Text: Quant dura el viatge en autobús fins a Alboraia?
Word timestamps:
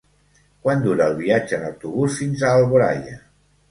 Quant 0.63 0.81
dura 0.85 1.05
el 1.13 1.19
viatge 1.21 1.59
en 1.61 1.69
autobús 1.71 2.19
fins 2.25 2.43
a 2.51 2.59
Alboraia? 2.59 3.19